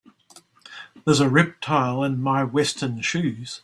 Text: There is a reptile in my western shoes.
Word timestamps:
There 1.05 1.11
is 1.13 1.19
a 1.19 1.29
reptile 1.29 2.03
in 2.03 2.23
my 2.23 2.43
western 2.43 3.01
shoes. 3.01 3.59